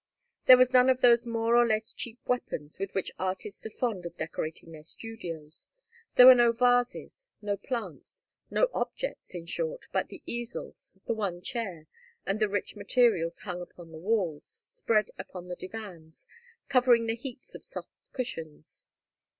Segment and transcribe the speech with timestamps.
[0.47, 4.07] There were none of those more or less cheap weapons with which artists are fond
[4.07, 5.69] of decorating their studios,
[6.15, 11.39] there were no vases, no plants, no objects, in short, but the easels, the one
[11.39, 11.85] chair,
[12.25, 16.27] and the rich materials hung upon the walls, spread upon the divans,
[16.67, 18.87] covering the heaps of soft cushions.